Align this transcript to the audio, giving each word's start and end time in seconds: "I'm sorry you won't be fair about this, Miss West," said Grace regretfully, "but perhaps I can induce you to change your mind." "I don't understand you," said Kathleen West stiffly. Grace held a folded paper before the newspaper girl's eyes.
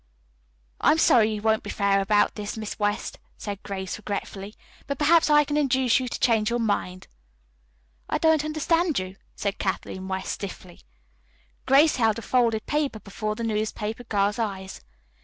"I'm 0.79 0.97
sorry 0.97 1.31
you 1.35 1.43
won't 1.43 1.61
be 1.61 1.69
fair 1.69 2.01
about 2.01 2.33
this, 2.33 2.57
Miss 2.57 2.79
West," 2.79 3.19
said 3.37 3.61
Grace 3.61 3.99
regretfully, 3.99 4.55
"but 4.87 4.97
perhaps 4.97 5.29
I 5.29 5.43
can 5.43 5.57
induce 5.57 5.99
you 5.99 6.07
to 6.07 6.19
change 6.19 6.49
your 6.49 6.57
mind." 6.57 7.05
"I 8.09 8.17
don't 8.17 8.43
understand 8.43 8.97
you," 8.97 9.15
said 9.35 9.59
Kathleen 9.59 10.07
West 10.07 10.31
stiffly. 10.31 10.81
Grace 11.67 11.97
held 11.97 12.17
a 12.17 12.23
folded 12.23 12.65
paper 12.65 12.97
before 12.97 13.35
the 13.35 13.43
newspaper 13.43 14.03
girl's 14.03 14.39
eyes. 14.39 14.81